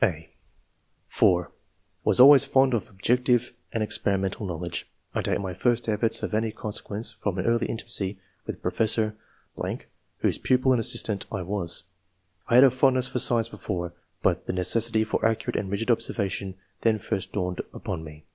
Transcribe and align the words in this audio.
(a) 0.03 0.27
(4) 1.09 1.51
Was 2.03 2.19
always 2.19 2.43
fond 2.43 2.73
of 2.73 2.89
objective 2.89 3.53
and 3.71 3.83
experi 3.83 4.19
mental 4.19 4.47
knowledge. 4.47 4.89
I 5.13 5.21
date 5.21 5.39
my 5.39 5.53
first 5.53 5.87
efforts 5.87 6.23
of 6.23 6.33
any 6.33 6.47
III.] 6.47 6.53
ORIGIN 6.53 6.57
OF 6.69 6.73
TASTE 6.73 6.81
FOR 6.81 6.81
SCIENCE. 6.81 7.15
177 7.21 7.21
consequence 7.21 7.21
from 7.21 7.37
an 7.37 7.45
early 7.45 7.67
intimacy 7.67 8.19
with 8.47 8.61
Pro 8.63 8.71
fessor..., 8.71 9.85
whose 10.23 10.39
pupil 10.39 10.71
and 10.73 10.79
assistant 10.79 11.27
I 11.31 11.43
was. 11.43 11.83
I 12.47 12.55
had 12.55 12.63
a 12.63 12.71
fondness 12.71 13.09
for 13.09 13.19
science 13.19 13.47
before, 13.49 13.93
but 14.23 14.47
the 14.47 14.53
ne 14.53 14.63
cessity 14.63 15.05
for 15.05 15.23
accurate 15.23 15.55
and 15.55 15.69
rigid 15.69 15.91
observation 15.91 16.55
then 16.81 16.97
first 16.97 17.33
dawned 17.33 17.61
upon 17.71 18.03
me. 18.03 18.25